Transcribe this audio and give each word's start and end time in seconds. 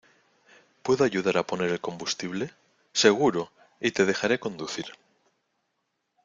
¿Puedo 0.81 1.03
ayudar 1.03 1.37
a 1.37 1.45
poner 1.45 1.69
el 1.69 1.79
combustible?¡ 1.79 2.51
seguro! 2.91 3.51
y 3.79 3.91
te 3.91 4.03
dejaré 4.03 4.39
conducir. 4.39 4.85